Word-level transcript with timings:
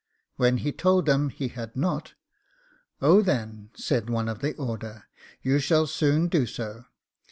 When 0.35 0.57
he 0.57 0.71
told 0.71 1.05
them 1.05 1.29
he 1.29 1.49
had 1.49 1.75
not, 1.75 2.15
'Oh, 3.03 3.21
then,' 3.21 3.69
said 3.75 4.09
one 4.09 4.27
of 4.27 4.39
the 4.39 4.55
Order, 4.55 5.03
'you 5.43 5.59
shall 5.59 5.85
soon 5.85 6.27
do 6.27 6.47
so. 6.47 6.85